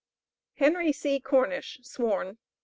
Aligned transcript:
Henry 0.55 0.91
C. 0.91 1.19
Cornish, 1.19 1.79
sworn. 1.83 2.39